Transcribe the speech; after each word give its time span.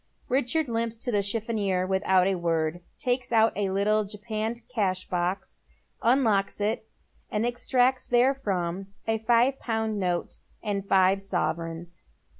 Richard 0.29 0.67
limps 0.67 0.95
to 0.95 1.11
the 1.11 1.21
chiffonier 1.21 1.85
without 1.85 2.25
a 2.25 2.33
word, 2.33 2.81
takes 2.97 3.31
out 3.31 3.53
a 3.55 3.69
little 3.69 4.03
japanned 4.03 4.61
cash 4.67 5.07
box, 5.07 5.61
unlocks 6.01 6.59
it, 6.59 6.87
and 7.29 7.45
extracts 7.45 8.07
therefrom 8.07 8.87
a 9.07 9.19
five 9.19 9.59
pound 9.59 9.99
note 9.99 10.37
and 10.63 10.87
five 10.89 11.21
sovereigns. 11.21 12.01